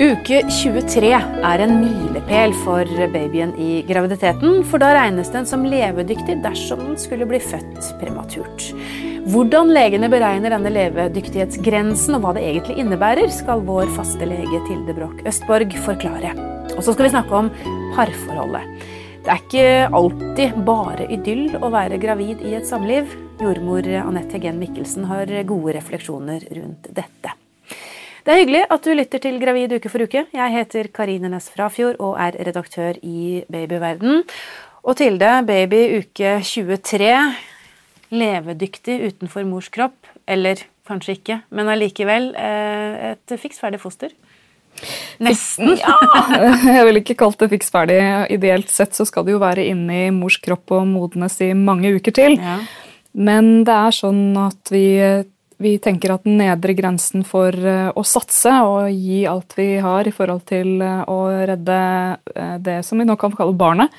[0.00, 6.38] Uke 23 er en milepæl for babyen i graviditeten, for da regnes den som levedyktig
[6.40, 8.70] dersom den skulle bli født prematurt.
[9.28, 14.96] Hvordan legene beregner denne levedyktighetsgrensen og hva det egentlig innebærer, skal vår faste lege Tilde
[14.96, 16.32] Broch Østborg forklare.
[16.78, 17.52] Og så skal vi snakke om
[17.98, 18.88] parforholdet.
[19.20, 19.68] Det er ikke
[20.00, 23.12] alltid bare idyll å være gravid i et samliv.
[23.44, 27.36] Jordmor Anette Hegen Mikkelsen har gode refleksjoner rundt dette.
[28.30, 30.20] Det er hyggelig at du lytter til Gravid uke for uke.
[30.30, 34.20] Jeg heter Karine Næss Frafjord og er redaktør i Babyverden.
[34.86, 37.08] Og Tilde, baby uke 23.
[38.14, 40.06] Levedyktig utenfor mors kropp.
[40.30, 44.14] Eller kanskje ikke, men allikevel eh, et fiks ferdig foster.
[45.18, 45.74] Nesten.
[45.82, 45.98] Ja!
[46.70, 47.98] Jeg ville ikke kalt det fiks ferdig.
[48.30, 52.14] Ideelt sett så skal det jo være inni mors kropp og modnes i mange uker
[52.14, 52.38] til.
[52.38, 52.60] Ja.
[53.10, 54.86] Men det er sånn at vi
[55.60, 60.08] vi tenker at den nedre grensen for eh, å satse og gi alt vi har
[60.08, 61.18] i forhold til eh, å
[61.50, 61.80] redde
[62.34, 63.92] eh, det som vi nå kan kalle barnet,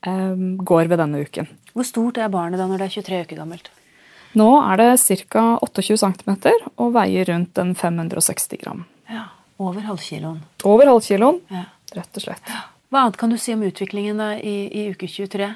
[0.00, 1.48] går ved denne uken.
[1.76, 3.66] Hvor stort er barnet da når det er 23 uker gammelt?
[4.40, 5.42] Nå er det ca.
[5.60, 6.36] 28 cm
[6.80, 8.86] og veier rundt en 560 gram.
[9.10, 9.26] Ja,
[9.60, 10.38] Over halvkiloen.
[10.64, 11.66] Over halvkiloen, Ja.
[11.92, 12.52] rett og slett.
[12.90, 15.50] Hva annet kan du si om utviklingen da i, i uke 23?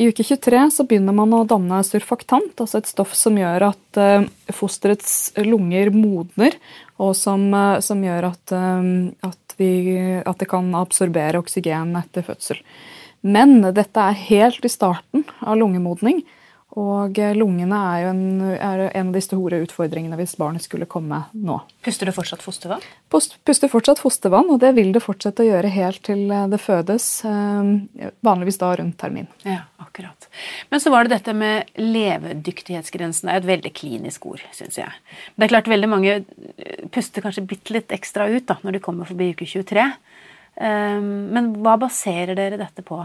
[0.00, 4.00] I uke 23 så begynner man å danne surfaktant, altså et stoff som gjør at
[4.00, 6.56] eh, fosterets lunger modner,
[7.00, 8.90] og som, eh, som gjør at, eh,
[9.28, 9.70] at, vi,
[10.24, 12.62] at det kan absorbere oksygen etter fødsel.
[13.20, 16.22] Men dette er helt i starten av lungemodning,
[16.78, 18.20] og eh, lungene er jo en,
[18.54, 21.56] er en av de store utfordringene hvis barnet skulle komme nå.
[21.82, 22.84] Puster du fortsatt fostervann?
[23.10, 26.60] Pust- Puster fortsatt fostervann, og det vil det fortsette å gjøre helt til eh, det
[26.62, 29.26] fødes, eh, vanligvis da rundt termin.
[29.42, 30.28] Ja, akkurat.
[30.70, 33.26] Men så var det dette med levedyktighetsgrensen.
[33.28, 34.92] Det er et veldig klinisk ord, syns jeg.
[35.34, 36.18] Men det er klart veldig mange
[36.94, 39.88] puster kanskje bitte litt ekstra ut da, når de kommer forbi uke 23.
[40.60, 42.98] Um, Men hva baserer dere dette på?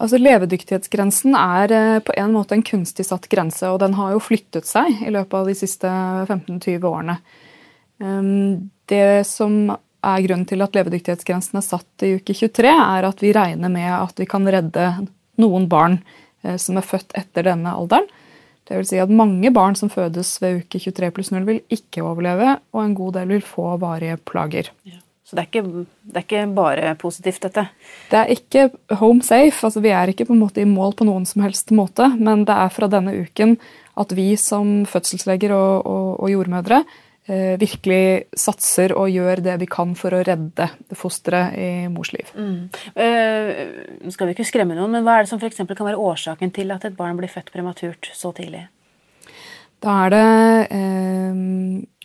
[0.00, 4.22] Altså Levedyktighetsgrensen er eh, på en måte en kunstig satt grense, og den har jo
[4.24, 5.90] flyttet seg i løpet av de siste
[6.26, 7.18] 15-20 årene.
[8.00, 9.68] Um, Det som
[10.00, 13.90] er grunnen til at levedyktighetsgrensen er satt i uke 23, er at vi regner med
[13.92, 14.86] at vi kan redde
[15.40, 16.00] noen barn
[16.42, 18.08] eh, som er født etter denne alderen.
[18.64, 22.04] Det vil si at mange barn som fødes ved uke 23 pluss 0 vil ikke
[22.06, 24.70] overleve, og en god del vil få varige plager.
[25.30, 27.62] Så det er ikke, det er ikke bare positivt, dette.
[28.10, 28.64] Det er ikke
[28.98, 31.70] home safe, altså vi er ikke på en måte i mål på noen som helst
[31.70, 33.54] måte, men det er fra denne uken
[34.00, 36.80] at vi som fødselsleger og, og, og jordmødre
[37.30, 40.66] eh, virkelig satser og gjør det vi kan for å redde
[40.98, 42.34] fosteret i mors liv.
[42.34, 43.62] Eh,
[44.02, 46.50] Nå skal vi ikke skremme noen, men hva er det som for kan være årsaken
[46.58, 48.66] til at et barn blir født prematurt så tidlig?
[49.78, 50.26] Da er det
[50.74, 51.44] eh,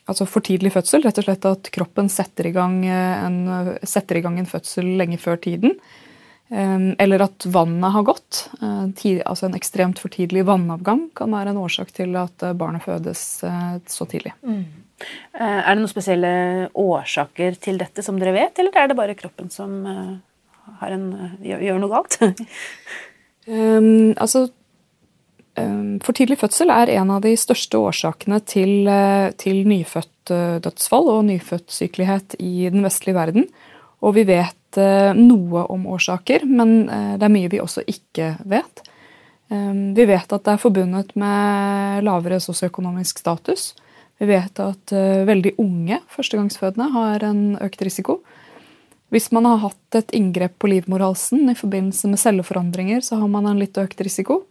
[0.09, 3.39] altså for tidlig fødsel, rett og slett at kroppen setter i gang eh, en,
[3.85, 5.77] setter i gang en fødsel lenge før tiden.
[6.45, 8.43] Eller at vannet har gått.
[8.61, 12.85] Eh, Altså En ekstremt for tidlig vannavgang kan være en årsak til at eh, barnet
[12.85, 14.35] fødes så tidlig.
[14.45, 14.61] Mm.
[15.41, 19.49] Er det noen spesielle årsaker til dette som dere vet, eller er det bare kroppen
[19.51, 19.81] som
[20.79, 21.09] har en,
[21.43, 22.21] gjør, noe galt?
[23.45, 24.47] Um, altså,
[25.55, 31.07] for tidlig fødsel er en av de største årsakene til, eh, til nyfødt eh, dødsfall
[31.13, 33.47] og nyfødt sykelighet i den vestlige verden.
[34.03, 38.83] Og vi vet eh, noe om årsaker, men det er mye vi også ikke vet.
[39.45, 43.75] Um, vi vet at det er forbundet med lavere sosioøkonomisk status.
[44.17, 44.91] Vi vet at
[45.27, 48.21] veldig unge førstegangsfødende har en økt risiko.
[49.13, 53.45] Hvis man har hatt et inngrep på livmorhalsen i forbindelse med celleforandringer, så har man
[53.45, 54.41] en litt økt risiko.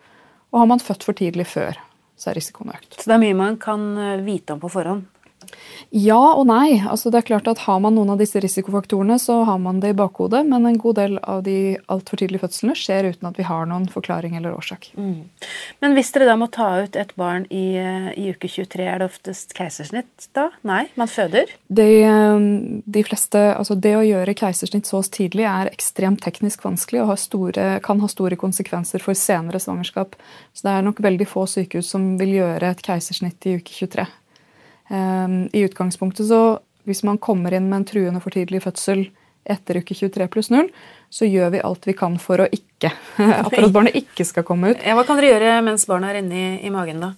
[0.54, 1.80] Og har man født for tidlig før,
[2.14, 2.94] så er risikoen økt.
[2.94, 5.08] Så det er mye man kan eh, vite om på forhånd.
[5.94, 6.80] Ja og nei.
[6.82, 9.92] Altså det er klart at Har man noen av disse risikofaktorene, så har man det
[9.94, 13.46] i bakhodet, men en god del av de altfor tidlige fødslene skjer uten at vi
[13.46, 14.90] har noen forklaring eller årsak.
[15.84, 18.98] Men hvis dere da må ta ut et barn i, eh, i uke 23, er
[18.98, 20.48] det oftest keisersnitt da?
[20.66, 21.50] Nei, man føder?
[21.68, 22.48] De, eh,
[22.98, 27.22] de fleste, altså det å gjøre keisersnitt så tidlig er ekstremt teknisk vanskelig og har
[27.22, 30.18] store, kan ha store konsekvenser for senere svangerskap.
[30.54, 34.06] Så det er nok veldig få sykehus som vil gjøre et keisersnitt i uke 23.
[34.90, 39.06] Um, I utgangspunktet så, Hvis man kommer inn med en truende for tidlig fødsel
[39.48, 40.68] etter uke 23 pluss 0,
[41.12, 42.90] så gjør vi alt vi kan for å ikke,
[43.48, 44.84] for at barnet ikke skal komme ut.
[44.84, 47.12] Ja, hva kan dere gjøre mens barnet er inni i magen, da?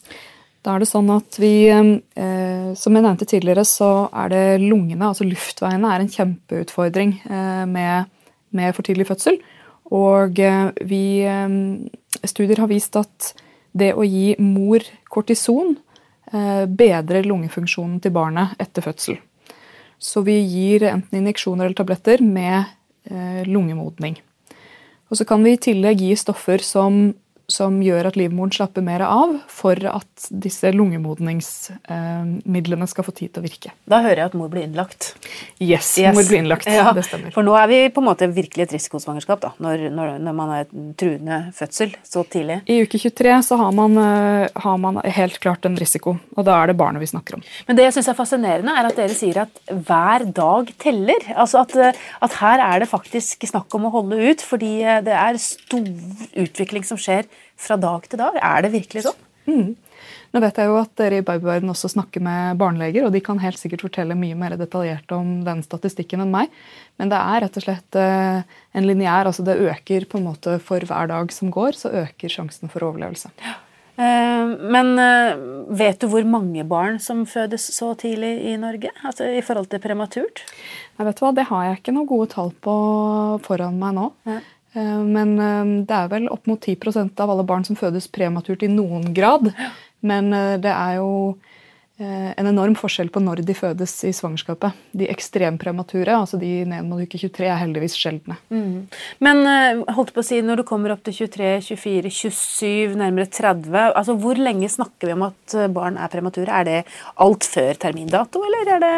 [0.66, 5.12] Da er det sånn at vi, eh, Som jeg nevnte tidligere, så er det lungene,
[5.12, 8.10] altså luftveiene, er en kjempeutfordring eh, med,
[8.50, 9.38] med for tidlig fødsel.
[9.94, 13.34] Og eh, vi, eh, studier har vist at
[13.76, 15.85] det å gi mor kortison eh,
[16.26, 19.20] bedrer lungefunksjonen til barnet etter fødsel.
[19.98, 22.64] Så vi gir enten injeksjoner eller tabletter med
[23.10, 24.18] eh, lungemodning.
[25.08, 27.14] Og så kan vi i tillegg gi stoffer som
[27.46, 33.40] som gjør at livmoren slapper mer av for at disse lungemodningsmidlene skal få tid til
[33.42, 33.70] å virke.
[33.86, 35.14] Da hører jeg at mor blir innlagt.
[35.62, 36.14] Yes, yes.
[36.16, 36.66] mor blir innlagt.
[36.76, 37.30] Ja, det stemmer.
[37.32, 40.48] For nå er vi på en måte virkelig et risikosvangerskap da, når, når, når man
[40.52, 42.56] har et truende fødsel så tidlig.
[42.68, 46.52] I uke 23 så har man, eh, har man, helt klart en risiko, og da
[46.58, 47.42] er det barnet vi snakker om.
[47.68, 51.20] Men det jeg syns er fascinerende, er at dere sier at hver dag teller.
[51.32, 51.92] Altså at, eh,
[52.26, 55.86] at her er det faktisk snakk om å holde ut, fordi eh, det er stor
[56.44, 57.24] utvikling som skjer
[57.56, 58.38] fra dag til dag.
[58.42, 59.26] Er det virkelig sånn?
[59.46, 59.74] Mm.
[60.34, 63.38] Nå vet jeg jo at dere i babyverden også snakker med barneleger, og de kan
[63.40, 66.52] helt sikkert fortelle mye mer detaljert om den statistikken enn meg.
[67.00, 68.42] Men det er rett og slett eh,
[68.76, 72.32] en lineær, altså det øker på en måte for hver dag som går, så øker
[72.32, 73.32] sjansen for overlevelse.
[73.96, 75.38] Eh, men eh,
[75.78, 78.92] vet du hvor mange barn som fødes så tidlig i Norge?
[79.08, 80.44] Altså I forhold til prematurt?
[80.98, 82.76] Jeg vet hva, Det har jeg ikke noen gode tall på
[83.46, 84.10] foran meg nå.
[84.28, 84.42] Ja.
[84.76, 88.64] Eh, men eh, det er vel opp mot 10% av alle barn som fødes prematurt
[88.66, 89.52] i noen grad.
[90.06, 91.12] Men eh, det er jo
[91.96, 94.76] en enorm forskjell på når de fødes i svangerskapet.
[94.92, 98.36] De ekstrempremature, altså de ned mot uke 23, er heldigvis sjeldne.
[98.52, 98.82] Mm.
[99.24, 99.40] Men
[99.96, 104.18] holdt på å si, når du kommer opp til 23, 24, 27, nærmere 30 altså
[104.20, 106.52] Hvor lenge snakker vi om at barn er premature?
[106.52, 106.76] Er det
[107.24, 108.94] alt før termindato, eller er det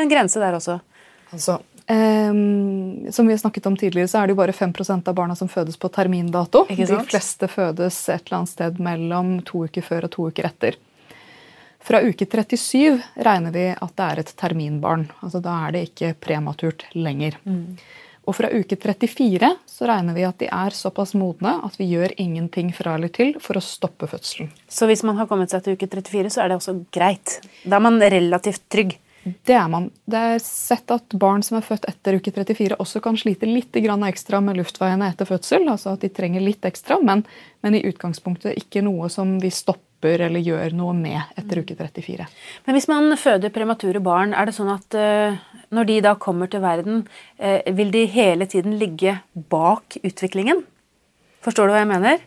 [0.00, 0.80] en grense der også?
[1.28, 5.14] Altså, Um, som vi har snakket om tidligere, så er det jo bare 5% av
[5.14, 6.64] barna som fødes på termindato.
[6.68, 10.78] De fleste fødes et eller annet sted mellom to uker før og to uker etter.
[11.84, 15.10] Fra uke 37 regner vi at det er et terminbarn.
[15.20, 17.36] altså Da er det ikke prematurt lenger.
[17.44, 17.76] Mm.
[18.24, 22.14] Og fra uke 34 så regner vi at de er såpass modne at vi gjør
[22.16, 24.48] ingenting fra eller til for å stoppe fødselen.
[24.64, 27.36] Så hvis man har kommet seg til uke 34, så er det også greit?
[27.68, 28.96] Da er man relativt trygg?
[29.24, 29.88] Det er man.
[30.04, 33.76] Det er sett at barn som er født etter uke 34, også kan slite litt
[33.76, 35.68] ekstra med luftveiene etter fødsel.
[35.68, 37.24] altså at de trenger litt ekstra, men,
[37.62, 42.26] men, i utgangspunktet ikke noe som vi stopper eller gjør noe med etter uke 34.
[42.66, 45.38] Men hvis man føder premature barn, er det sånn at uh,
[45.72, 47.06] når de da kommer til verden,
[47.40, 50.60] uh, vil de hele tiden ligge bak utviklingen?
[51.44, 52.20] Forstår du hva jeg mener?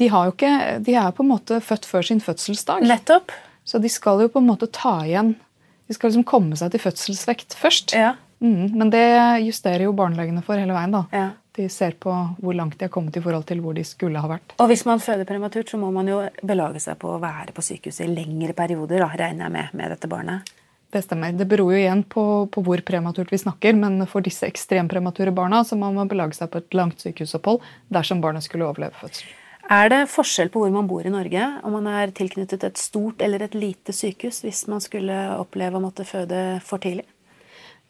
[0.00, 0.50] De, ikke,
[0.82, 2.82] de er på en måte født før sin fødselsdag.
[2.88, 3.30] Nettopp.
[3.62, 5.36] Så de skal jo på en måte ta igjen
[5.92, 7.92] de skal liksom komme seg til fødselsvekt først.
[7.92, 8.14] Ja.
[8.42, 9.04] Mm, men det
[9.44, 10.94] justerer jo barnelegene for hele veien.
[10.96, 11.04] da.
[11.12, 11.28] Ja.
[11.52, 14.30] De ser på hvor langt de har kommet i forhold til hvor de skulle ha
[14.30, 14.54] vært.
[14.56, 17.64] Og Hvis man føder prematurt, så må man jo belage seg på å være på
[17.66, 20.48] sykehuset i lengre perioder, da, regner jeg med, med dette barnet.
[20.92, 21.36] Det stemmer.
[21.36, 25.62] Det beror jo igjen på, på hvor prematurt vi snakker, men for disse ekstrempremature barna
[25.64, 27.62] så må man belage seg på et langt sykehusopphold
[27.92, 29.28] dersom barnet skulle overleve fødsel.
[29.70, 33.22] Er det forskjell på hvor man bor i Norge, om man er tilknyttet et stort
[33.22, 37.06] eller et lite sykehus hvis man skulle oppleve å måtte føde for tidlig?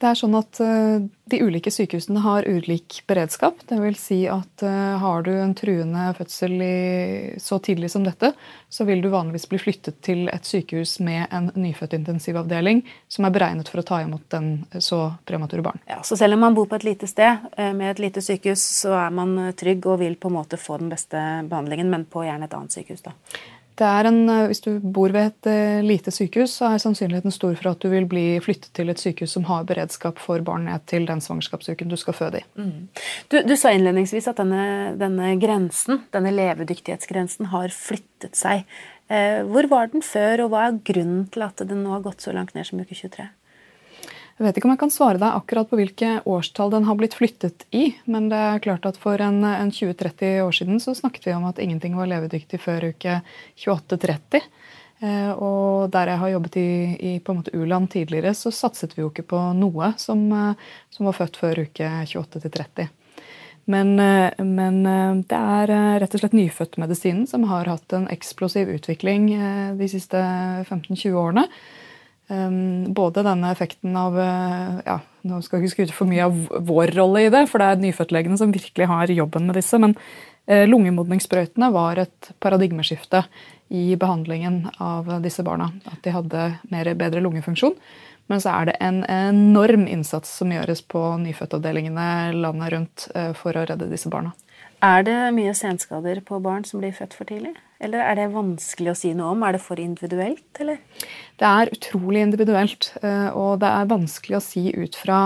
[0.03, 0.99] Det er sånn at uh,
[1.31, 3.61] De ulike sykehusene har ulik beredskap.
[3.71, 6.57] Det vil si at uh, Har du en truende fødsel
[7.39, 8.33] så tidlig som dette,
[8.73, 12.83] så vil du vanligvis bli flyttet til et sykehus med en nyfødtintensivavdeling
[13.13, 14.51] som er beregnet for å ta imot den
[14.83, 15.81] så premature barn.
[15.89, 18.95] Ja, så Selv om man bor på et lite sted med et lite sykehus, så
[19.05, 21.19] er man trygg og vil på en måte få den beste
[21.51, 23.05] behandlingen, men på gjerne et annet sykehus.
[23.07, 23.15] da.
[23.81, 27.73] En, eh, hvis du bor ved et uh, lite sykehus, så er sannsynligheten stor for
[27.73, 31.07] at du vil bli flyttet til et sykehus som har beredskap for barn ned til
[31.09, 32.47] den svangerskapsuken du skal føde i.
[32.61, 32.89] Mm.
[33.33, 38.67] Du, du, sa innledningsvis at denne, denne, grensen, denne levedyktighetsgrensen har flyttet seg.
[39.09, 42.25] Uh, hvor var den før, og hva er grunnen til at den nå har gått
[42.25, 43.31] så langt ned som uke 23?
[44.43, 47.15] Jeg vet ikke om jeg kan svare deg akkurat på hvilke årstall den har blitt
[47.15, 51.29] flyttet i, men det er klart at for en, en 20-30 år siden så snakket
[51.29, 53.21] vi om at ingenting var levedyktig før uke
[53.63, 54.41] 28-30.
[54.99, 58.97] Eh, og der jeg har jobbet i, i på en måte u-land tidligere, så satset
[58.97, 62.91] vi jo ikke på noe som, eh, som var født før uke 28-30.
[63.71, 64.81] Men, eh, men,
[65.31, 69.31] det er rett og slett nyfødtmedisinen som har hatt en eksplosiv utvikling
[69.79, 70.19] de siste
[70.67, 71.47] 15-20 årene.
[72.33, 76.39] Ehm, både denne effekten av eh, ja, Nå skal jeg ikke skryte for mye av
[76.67, 79.79] vår rolle i det, for det er nyfødtlegene som virkelig har jobben med disse.
[79.79, 79.95] Men
[80.47, 83.23] eh, lungemodningssprøytene var et paradigmeskifte
[83.73, 85.71] i behandlingen av disse barna.
[85.87, 87.77] At de hadde mer, bedre lungefunksjon.
[88.31, 93.55] Men så er det en enorm innsats som gjøres på nyfødtavdelingene landet rundt eh, for
[93.55, 94.33] å redde disse barna.
[94.83, 97.53] Er det mye senskader på barn som blir født for tidlig?
[97.83, 99.45] Eller er det vanskelig å si noe om?
[99.47, 100.81] Er det for individuelt, eller?
[101.39, 105.21] Det er utrolig individuelt, eh, og det er vanskelig å si ut fra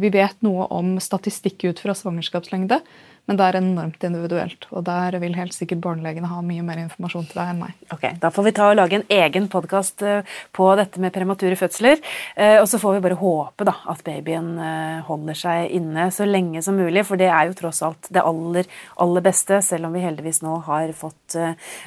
[0.00, 2.82] Vi vet noe om statistikk ut fra svangerskapslengde,
[3.28, 7.26] Men det er enormt individuelt, og der vil helt sikkert barnelegene ha mye mer informasjon
[7.28, 7.74] til deg enn meg.
[7.92, 11.58] Ok, Da får vi ta og lage en egen podkast eh, på dette med premature
[11.60, 12.00] fødsler.
[12.40, 16.24] Eh, og så får vi bare håpe da, at babyen eh, holder seg inne så
[16.24, 19.96] lenge som mulig, for det er jo tross alt det aller, aller beste, selv om
[19.98, 21.36] vi heldigvis nå har fått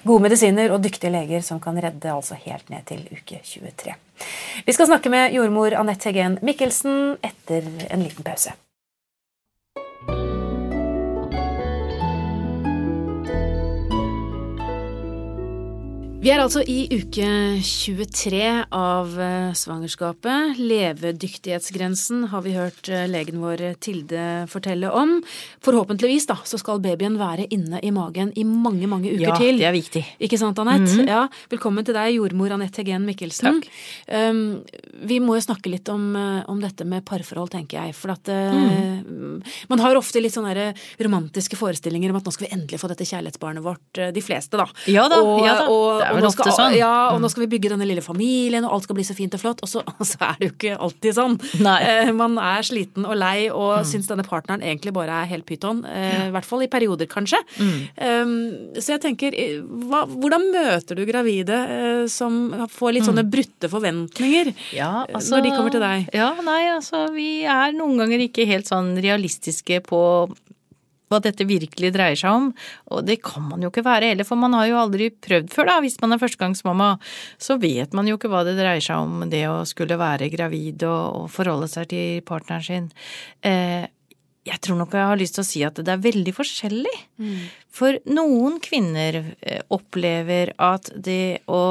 [0.05, 3.98] gode medisiner og dyktige leger som kan redde altså helt ned til uke 23.
[4.67, 8.53] Vi skal snakke med jordmor Anette Hegen Mikkelsen etter en liten pause.
[16.21, 17.25] Vi er altså i uke
[17.65, 18.41] 23
[18.77, 20.59] av eh, svangerskapet.
[20.61, 25.15] Levedyktighetsgrensen har vi hørt eh, legen vår Tilde fortelle om.
[25.65, 29.57] Forhåpentligvis da, så skal babyen være inne i magen i mange mange uker ja, til.
[29.57, 30.03] Ja, det er viktig.
[30.27, 30.91] Ikke sant, Anette?
[30.91, 31.09] Mm -hmm.
[31.09, 33.57] ja, velkommen til deg, jordmor Anette Hegen Mikkelsen.
[33.57, 33.71] Takk.
[34.13, 34.61] Um,
[34.93, 37.95] vi må jo snakke litt om, eh, om, dette med parforhold, tenker jeg.
[37.95, 39.41] For at mm.
[39.69, 43.05] man har ofte litt sånne romantiske forestillinger om at nå skal vi endelig få dette
[43.05, 44.67] kjærlighetsbarnet vårt, de fleste, da.
[44.85, 45.67] Ja da, og, ja da.
[45.67, 46.77] Og, er vel ofte skal, sånn.
[46.80, 49.36] Ja, og nå skal vi bygge denne lille familien, og alt skal bli så fint
[49.38, 49.63] og flott.
[49.65, 51.38] Og så, og så er det jo ikke alltid sånn.
[51.62, 53.89] Eh, man er sliten og lei og mm.
[53.91, 55.84] syns denne partneren egentlig bare er helt pyton.
[55.88, 57.41] Eh, I hvert fall i perioder, kanskje.
[57.58, 57.80] Mm.
[58.01, 58.36] Um,
[58.77, 62.41] så jeg tenker, eh, hva, hvordan møter du gravide eh, som
[62.72, 63.32] får litt sånne mm.
[63.32, 66.08] brutte forventninger ja, altså, når de kommer til deg?
[66.15, 70.01] Ja, nei, altså vi er noen ganger ikke helt sånn realistiske på
[71.12, 72.50] hva dette virkelig dreier seg om.
[72.96, 75.70] Og det kan man jo ikke være heller, for man har jo aldri prøvd før,
[75.70, 75.80] da.
[75.84, 76.91] Hvis man er førstegangsmamma,
[77.41, 80.86] så vet man jo ikke hva det dreier seg om, det å skulle være gravid
[80.88, 82.91] og, og forholde seg til partneren sin.
[83.46, 83.89] Eh,
[84.48, 86.94] jeg tror nok jeg har lyst til å si at det er veldig forskjellig.
[87.22, 87.41] Mm.
[87.72, 91.63] For noen kvinner eh, opplever at det å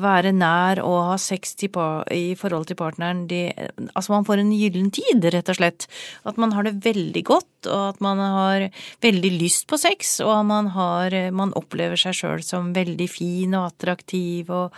[0.00, 3.46] være nær og ha sex i forhold til partneren de,
[3.94, 5.86] Altså man får en gyllen tid, rett og slett.
[6.28, 8.68] At man har det veldig godt, og at man har
[9.04, 13.70] veldig lyst på sex, og man, har, man opplever seg sjøl som veldig fin og
[13.72, 14.74] attraktiv og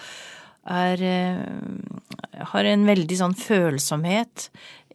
[0.66, 4.50] er eh, Har en veldig sånn følsomhet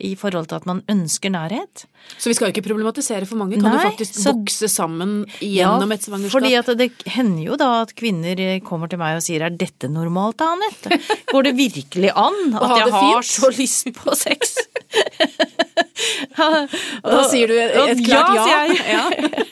[0.05, 1.85] i forhold til at man ønsker nærhet.
[2.17, 3.59] Så vi skal jo ikke problematisere for mange?
[3.59, 6.35] Kan Nei, du faktisk så, vokse sammen gjennom ja, et svangerskap?
[6.35, 9.89] Fordi at det hender jo da at kvinner kommer til meg og sier er dette
[9.91, 10.99] normalt da, Anette?
[11.31, 14.57] Går det virkelig an at jeg har så lyst på sex?
[16.41, 18.59] da sier du et, et klart ja.
[18.97, 19.05] ja.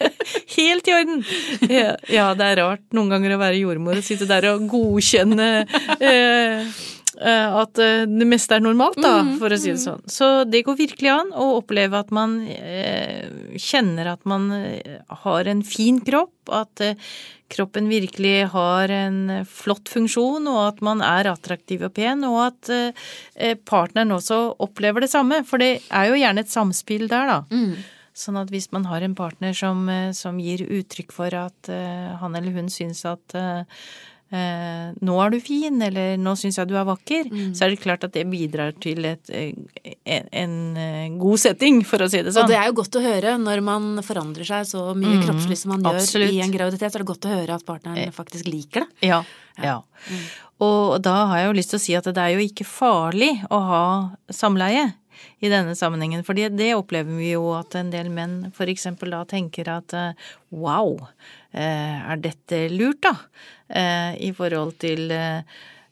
[0.60, 1.22] Helt i orden.
[1.70, 5.50] Ja, det er rart noen ganger å være jordmor og sitte der og godkjenne
[6.02, 6.68] eh, Eh,
[7.20, 9.84] at eh, det meste er normalt, da, mm, for å si det mm.
[9.84, 10.06] sånn.
[10.08, 13.28] Så det går virkelig an å oppleve at man eh,
[13.60, 14.48] kjenner at man
[15.26, 16.82] har en fin kropp, at
[17.52, 22.72] kroppen virkelig har en flott funksjon, og at man er attraktiv og pen, og at
[23.70, 25.42] partneren også opplever det samme.
[25.46, 27.40] For det er jo gjerne et samspill der, da.
[27.50, 27.74] Mm.
[28.18, 29.86] Sånn at hvis man har en partner som,
[30.18, 33.38] som gir uttrykk for at han eller hun syns at
[34.32, 37.54] eh, 'nå er du fin', eller 'nå syns jeg du er vakker', mm.
[37.58, 39.54] så er det klart at det bidrar til et, eh,
[40.06, 42.46] en, en, eh, god setting, for å si det sånn.
[42.46, 45.26] Og det er jo godt å høre når man forandrer seg så mye mm.
[45.26, 46.30] kroppslig som man Absolutt.
[46.30, 48.14] gjør i en graviditet, så er det godt å høre at partneren eh.
[48.14, 49.10] faktisk liker det.
[49.10, 49.24] Ja.
[49.58, 49.82] ja.
[50.10, 50.24] Mm.
[50.60, 53.32] Og da har jeg jo lyst til å si at det er jo ikke farlig
[53.50, 53.86] å ha
[54.30, 54.90] samleie
[55.40, 56.24] i denne sammenhengen.
[56.28, 59.96] For det opplever vi jo at en del menn eksempel da tenker at
[60.52, 60.98] wow,
[61.58, 63.16] er dette lurt, da?
[63.70, 65.42] Eh, i forhold til eh,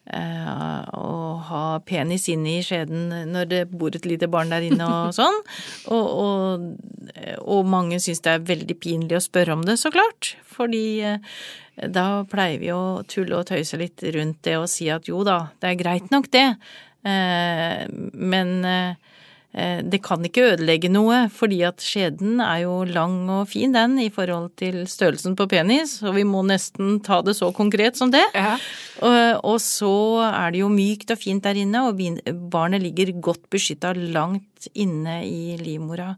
[0.07, 1.11] å
[1.49, 5.37] ha penis inne i skjeden når det bor et lite barn der inne og sånn.
[5.93, 6.65] Og, og,
[7.45, 10.33] og mange syns det er veldig pinlig å spørre om det, så klart.
[10.57, 11.37] Fordi eh,
[11.93, 15.43] da pleier vi å tulle og tøyse litt rundt det og si at jo da,
[15.61, 16.49] det er greit nok det,
[17.07, 18.95] men Eh,
[19.57, 24.11] det kan ikke ødelegge noe, fordi at skjeden er jo lang og fin, den, i
[24.13, 28.21] forhold til størrelsen på penis, og vi må nesten ta det så konkret som det.
[28.37, 28.57] Ja.
[29.01, 29.95] Og, og, så
[30.27, 31.97] er det jo mykt og fint der inne, og
[32.53, 36.13] barnet ligger godt beskytta langt inne i livmora.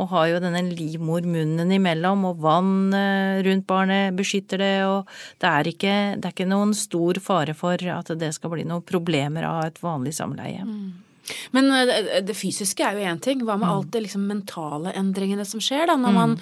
[0.00, 2.96] Og har jo denne livmormunnen imellom, og vann
[3.44, 5.10] rundt barnet beskytter det, og
[5.44, 8.84] det er, ikke, det er ikke noen stor fare for at det skal bli noen
[8.88, 10.64] problemer av et vanlig samleie.
[10.64, 11.11] Mm.
[11.56, 13.42] Men eh, det, det fysiske er jo én ting.
[13.46, 13.72] Hva med mm.
[13.74, 16.18] alt det liksom mentale endringene som skjer da, når mm.
[16.18, 16.36] man,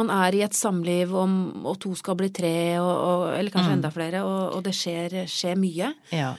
[0.00, 3.72] man, er i et samliv og, og to skal bli tre, og, og, eller kanskje
[3.72, 3.76] mm.
[3.78, 5.92] enda flere, og, og det skjer, skjer, mye?
[6.14, 6.32] Ja.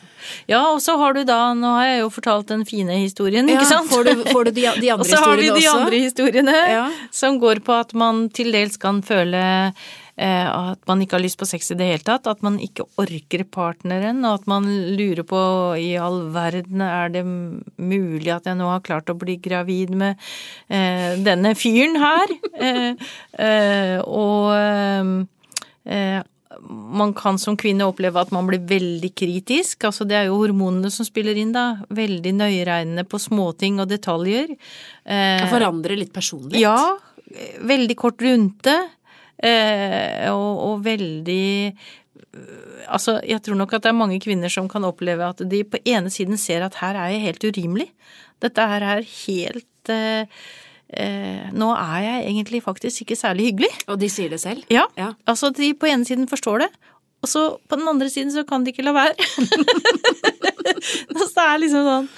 [0.50, 0.64] ja.
[0.72, 3.70] og så har du da Nå har jeg jo fortalt den fine historien, ja, ikke
[3.70, 3.90] sant?
[3.92, 5.08] Får du, får du de, de, andre historiene også?
[5.08, 5.78] Og så har vi de også?
[5.78, 6.84] andre historiene ja.
[7.24, 11.38] som går på at man til dels kan føle eh, at man ikke har lyst
[11.38, 14.66] på sex i det hele tatt, at man ikke orker partneren, og at man
[14.98, 15.42] lurer på
[15.78, 20.18] i all verden er det mulig at jeg nå har klart å bli gravid med
[20.74, 22.34] eh, denne fyren her?
[22.58, 22.96] Eh,
[23.38, 24.50] eh, og
[25.86, 26.24] eh,
[26.62, 29.86] man kan som kvinne oppleve at man blir veldig kritisk.
[29.88, 31.84] Altså det er jo hormonene som spiller inn, da.
[31.94, 34.54] Veldig nøyeregnende på småting og detaljer.
[35.06, 36.64] Eh, forandrer litt personlighet?
[36.64, 36.98] Ja.
[37.68, 38.76] Veldig kort runte.
[39.44, 41.74] Eh, og, og veldig
[42.88, 45.80] Altså, jeg tror nok at det er mange kvinner som kan oppleve at de på
[45.90, 47.88] ene siden ser at her er jeg helt urimelig.
[48.44, 50.30] Dette her er helt eh,
[50.94, 53.72] eh, nå er jeg egentlig faktisk ikke særlig hyggelig.
[53.90, 54.64] Og de sier det selv?
[54.72, 54.86] Ja.
[55.00, 55.12] ja.
[55.28, 56.70] Altså, de på ene siden forstår det,
[57.26, 59.18] og så på den andre siden så kan de ikke la være.
[61.18, 62.12] så det er liksom sånn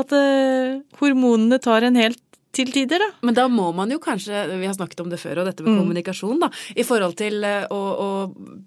[0.00, 2.20] at eh, hormonene tar en helt
[2.54, 3.10] til tider, da.
[3.26, 5.74] Men da må man jo kanskje, vi har snakket om det før, og dette med
[5.74, 5.80] mm.
[5.82, 8.08] kommunikasjon, da, i forhold til eh, å, å,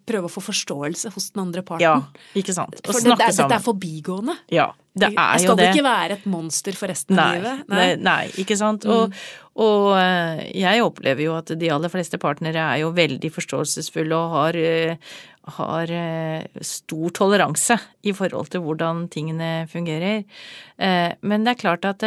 [0.08, 1.86] prøve å få forståelse hos den andre parten.
[1.86, 2.80] Ja, ikke sant.
[2.84, 3.54] Og For snakke det, sammen.
[3.54, 4.38] Dette er forbigående.
[4.54, 5.28] Ja, det er jo det.
[5.32, 7.68] Jeg skal ikke være et monster for resten nei, av livet.
[7.74, 7.88] Nei.
[8.02, 8.88] nei, ikke sant.
[8.90, 9.48] Og, mm.
[9.66, 14.38] og, eh, jeg opplever jo at de aller fleste partnere er jo veldig forståelsesfulle og
[14.38, 15.18] har, eh,
[15.56, 15.92] har
[16.66, 20.26] stor toleranse i forhold til hvordan tingene fungerer.
[20.78, 22.04] Men det er klart at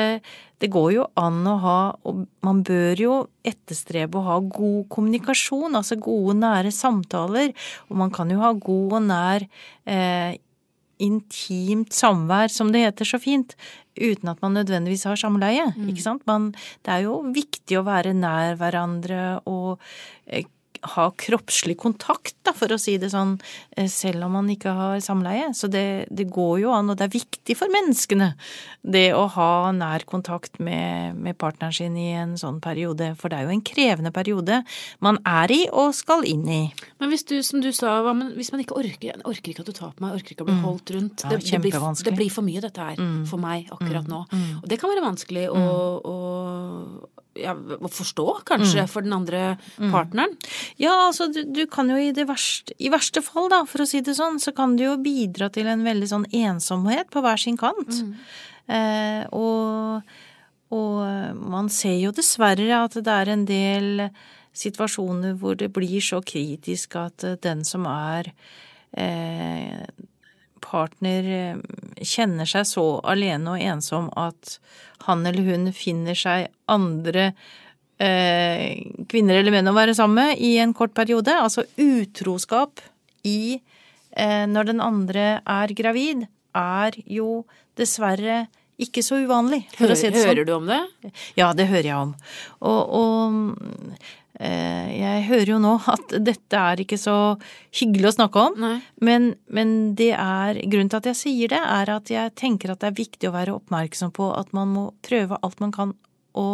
[0.60, 3.14] det går jo an å ha, og man bør jo
[3.46, 7.54] etterstrebe å ha god kommunikasjon, altså gode, nære samtaler.
[7.88, 9.46] Og man kan jo ha god og nær
[9.88, 10.36] eh,
[11.00, 13.56] intimt samvær, som det heter så fint,
[13.96, 15.70] uten at man nødvendigvis har samleie.
[15.72, 15.88] Mm.
[15.94, 16.26] Ikke sant?
[16.28, 16.50] Man,
[16.84, 19.80] det er jo viktig å være nær hverandre og
[20.28, 20.44] eh,
[20.94, 23.34] ha kroppslig kontakt, da, for å si det sånn,
[23.76, 25.50] eh, selv om man ikke har samleie.
[25.56, 28.32] Så det, det, går jo an, og det er viktig for menneskene,
[28.80, 33.12] det å ha nær kontakt med, med, partneren sin i en sånn periode.
[33.20, 34.62] For det er jo en krevende periode
[35.04, 36.62] man er i og skal inn i.
[37.02, 38.00] Men hvis du, som du sa,
[38.36, 40.44] hvis man ikke orker Jeg orker ikke at du tar på meg, jeg orker ikke
[40.44, 40.66] å bli mm.
[40.66, 41.24] holdt rundt.
[41.24, 43.24] Ja, det, det, blir, det, blir, for mye, dette her, mm.
[43.30, 44.12] for meg akkurat mm.
[44.12, 44.20] nå.
[44.32, 44.52] Mm.
[44.62, 46.08] Og det kan være vanskelig å, mm.
[46.08, 47.54] å ja,
[47.90, 48.88] forstå, kanskje, mm.
[48.90, 49.42] for den andre
[49.78, 49.90] mm.
[49.92, 50.34] partneren.
[50.80, 53.88] Ja, altså du, du, kan jo i det verste I verste fall, da, for å
[53.88, 57.40] si det sånn, så kan du jo bidra til en veldig sånn ensomhet på hver
[57.40, 58.02] sin kant.
[58.02, 58.12] Mm.
[58.70, 60.16] Eh, og,
[60.74, 64.06] og man ser jo dessverre at det er en del
[64.56, 68.32] situasjoner hvor det blir så kritisk at den som er
[68.98, 69.86] eh,
[70.70, 71.58] partner eh,
[72.06, 74.56] kjenner seg så alene og ensom at
[75.06, 77.30] han eller hun finner seg andre
[77.98, 81.34] eh, kvinner eller menn å være sammen med i en kort periode.
[81.34, 82.82] Altså utroskap
[83.26, 87.44] i eh, når den andre er gravid, er jo
[87.78, 88.46] dessverre
[88.80, 90.30] ikke så uvanlig, for Hører, å si det sånn.
[90.30, 90.80] Hører du om det?
[91.36, 92.14] Ja, det hører jeg om.
[92.64, 94.00] Og, og
[94.40, 97.14] jeg hører jo nå at dette er ikke så
[97.76, 98.54] hyggelig å snakke om,
[99.04, 102.80] men, men, det er grunnen til at jeg sier det, er at jeg tenker at
[102.80, 105.92] det er viktig å være oppmerksom på at man må prøve alt man kan
[106.32, 106.48] å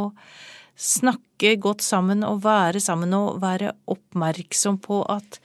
[0.76, 5.40] snakke godt sammen og være sammen og være oppmerksom på at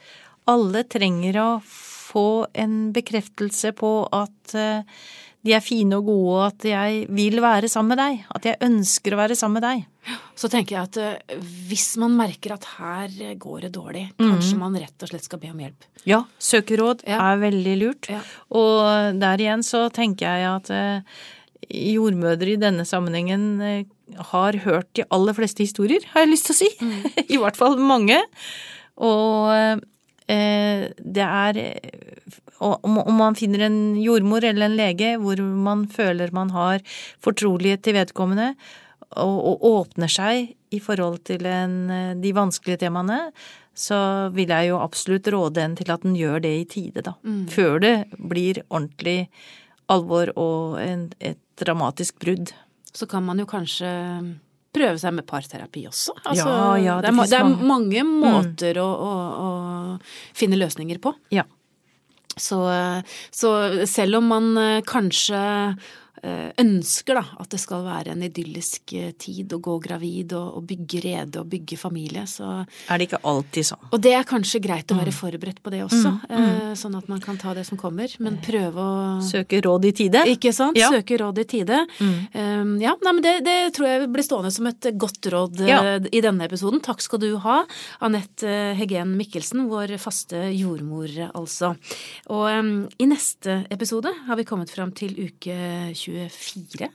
[0.50, 4.84] alle trenger å få en bekreftelse på at eh,
[5.42, 8.20] de er fine og gode, og at jeg vil være sammen med deg.
[8.36, 10.20] At jeg ønsker å være sammen med deg.
[10.38, 14.22] Så tenker jeg at uh, hvis man merker at her går det dårlig, mm.
[14.22, 15.86] kanskje man rett og slett skal be om hjelp.
[16.08, 17.18] Ja, søke råd ja.
[17.30, 18.10] er veldig lurt.
[18.10, 18.22] Ja.
[18.58, 21.22] Og der igjen så tenker jeg at uh,
[21.66, 26.54] jordmødre i denne sammenhengen uh, har hørt de aller fleste historier, har jeg lyst til
[26.54, 26.70] å si.
[26.82, 27.00] Mm.
[27.34, 28.20] I hvert fall mange.
[29.02, 29.82] Og
[30.32, 31.56] det er
[32.62, 36.84] om man finner en jordmor eller en lege hvor man føler man har
[37.22, 38.52] fortrolighet til vedkommende,
[39.20, 41.74] og, og åpner seg i forhold til en,
[42.22, 43.26] de vanskelige temaene,
[43.74, 47.14] så vil jeg jo absolutt råde en til at den gjør det i tide, da.
[47.24, 47.44] Mm.
[47.52, 49.28] Før det blir ordentlig
[49.92, 52.52] alvor og en, et dramatisk brudd.
[52.92, 53.88] Så kan man jo kanskje
[54.72, 56.14] prøve seg med parterapi også.
[56.22, 58.12] Altså, ja, ja, det, det, er, det er mange mm.
[58.24, 58.84] måter mm.
[58.84, 59.48] å, å,
[59.96, 61.14] å finne løsninger på.
[61.32, 61.44] Ja.
[62.36, 62.60] Så,
[63.30, 63.50] så,
[63.86, 65.74] selv om man eh, kanskje Eh,
[66.22, 70.66] ønsker da, at det skal være en idyllisk eh, tid å gå gravid og, og
[70.68, 73.88] bygge rede og bygge familie, så Er det ikke alltid sånn.
[73.90, 75.18] Og det er kanskje greit å være mm.
[75.18, 76.44] forberedt på det også, mm, mm.
[76.52, 79.92] Eh, sånn at man kan ta det som kommer, men prøve å Søke råd i
[79.96, 80.22] tide.
[80.30, 80.78] Ikke sant.
[80.78, 80.90] Ja.
[80.92, 81.82] Søke råd i tide.
[82.00, 85.80] Um, ja, nei, men det, det, tror jeg blir stående som et godt råd ja.
[85.98, 86.82] i denne episoden.
[86.84, 87.62] Takk skal du ha,
[88.04, 91.74] Anette Hegen Mikkelsen, vår faste jordmor, altså.
[92.32, 95.56] Og um, i neste episode har vi kommet fram til uke
[95.96, 96.88] 20 2024.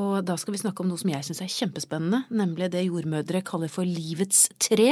[0.00, 3.44] Og da skal vi snakke om noe som jeg syns er kjempespennende, nemlig det jordmødre
[3.46, 4.90] kaller for livets tre,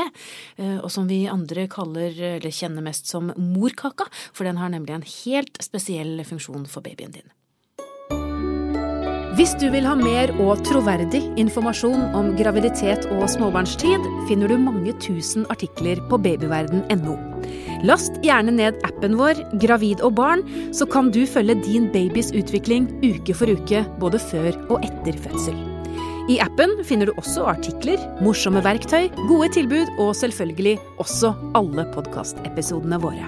[0.58, 4.94] eh, og som vi andre kaller, eller kjenner mest som morkaka, for den har nemlig
[4.94, 7.30] en helt spesiell funksjon for babyen din.
[9.32, 14.92] Hvis du vil ha mer og troverdig informasjon om graviditet og småbarnstid, finner du mange
[15.00, 17.16] tusen artikler på babyverden.no.
[17.82, 22.86] Last gjerne ned appen vår Gravid og barn, så kan du følge din babys utvikling
[23.02, 25.58] uke for uke, både før og etter fødsel.
[26.30, 33.00] I appen finner du også artikler, morsomme verktøy, gode tilbud og selvfølgelig også alle podkastepisodene
[33.02, 33.26] våre.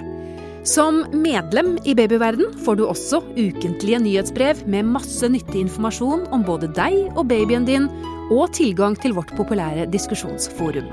[0.65, 6.71] Som medlem i Babyverden får du også ukentlige nyhetsbrev med masse nyttig informasjon om både
[6.73, 7.91] deg og babyen din,
[8.33, 10.87] og tilgang til vårt populære diskusjonsforum.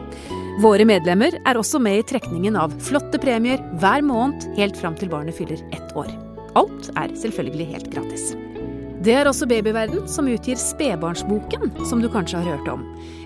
[0.60, 5.08] Våre medlemmer er også med i trekningen av flotte premier hver måned helt fram til
[5.12, 6.10] barnet fyller ett år.
[6.60, 8.34] Alt er selvfølgelig helt gratis.
[9.02, 12.84] Det er også Babyverden som utgir Spedbarnsboken, som du kanskje har hørt om.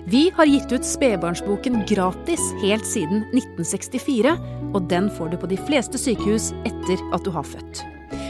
[0.09, 4.33] Vi har gitt ut Spedbarnsboken gratis helt siden 1964,
[4.71, 7.83] og den får du på de fleste sykehus etter at du har født.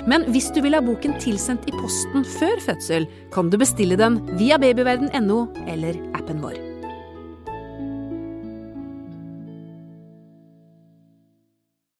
[0.10, 4.20] Men hvis du vil ha boken tilsendt i posten før fødsel, kan du bestille den
[4.42, 6.67] via babyverden.no eller appen vår.